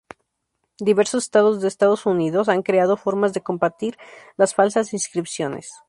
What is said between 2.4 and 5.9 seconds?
han creado formas de combatir las falsas inscripciones.